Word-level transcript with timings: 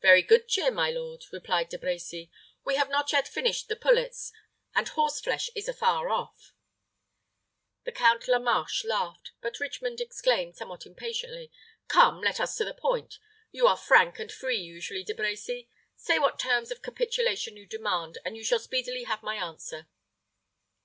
"Very 0.00 0.22
good 0.22 0.46
cheer, 0.46 0.70
my 0.70 0.92
lord," 0.92 1.24
replied 1.32 1.70
De 1.70 1.76
Brecy. 1.76 2.30
"We 2.64 2.76
have 2.76 2.88
not 2.88 3.12
yet 3.12 3.26
finished 3.26 3.66
the 3.66 3.74
pullets, 3.74 4.30
and 4.76 4.86
horse 4.86 5.18
flesh 5.20 5.50
is 5.56 5.66
afar 5.68 6.08
off." 6.08 6.54
The 7.82 7.90
Count 7.90 8.28
La 8.28 8.38
Marche 8.38 8.84
laughed; 8.84 9.32
but 9.40 9.58
Richmond 9.58 10.00
exclaimed, 10.00 10.54
somewhat 10.54 10.86
impatiently, 10.86 11.50
"Come, 11.88 12.20
let 12.20 12.38
us 12.38 12.56
to 12.58 12.64
the 12.64 12.74
point. 12.74 13.18
You 13.50 13.66
are 13.66 13.76
frank 13.76 14.20
and 14.20 14.30
free 14.30 14.58
usually, 14.60 15.02
De 15.02 15.14
Brecy. 15.14 15.68
Say 15.96 16.20
what 16.20 16.38
terms 16.38 16.70
of 16.70 16.80
capitulation 16.80 17.56
you 17.56 17.66
demand, 17.66 18.18
and 18.24 18.36
you 18.36 18.44
shall 18.44 18.60
speedily 18.60 19.02
have 19.02 19.24
my 19.24 19.34
answer." 19.34 19.88